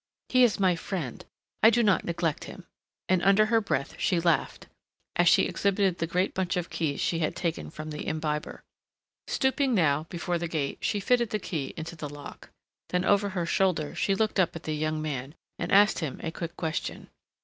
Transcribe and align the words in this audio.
"He 0.29 0.43
is 0.43 0.59
my 0.59 0.75
friend. 0.75 1.23
I 1.61 1.69
do 1.69 1.83
not 1.83 2.03
neglect 2.05 2.45
him," 2.45 2.65
and 3.07 3.21
under 3.21 3.45
her 3.53 3.61
breath 3.61 3.93
she 3.99 4.19
laughed, 4.19 4.65
as 5.15 5.29
she 5.29 5.43
exhibited 5.43 5.99
the 5.99 6.07
great 6.07 6.33
bunch 6.33 6.57
of 6.57 6.71
keys 6.71 6.99
she 6.99 7.19
had 7.19 7.35
taken 7.35 7.69
from 7.69 7.91
the 7.91 8.07
imbiber. 8.07 8.63
Stooping 9.27 9.75
now 9.75 10.07
before 10.09 10.39
the 10.39 10.47
gate 10.47 10.79
she 10.81 10.99
fitted 10.99 11.29
the 11.29 11.37
key 11.37 11.75
into 11.77 11.95
the 11.95 12.09
lock. 12.09 12.49
Then 12.89 13.05
over 13.05 13.29
her 13.29 13.45
shoulder 13.45 13.93
she 13.93 14.15
looked 14.15 14.39
up 14.39 14.55
at 14.55 14.63
the 14.63 14.73
young 14.73 15.03
man, 15.03 15.35
and 15.59 15.71
asked 15.71 15.99
him 15.99 16.19
a 16.23 16.31
quick 16.31 16.57
question. 16.57 17.11